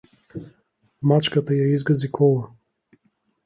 [1.11, 2.51] Мачката ја изгази кола.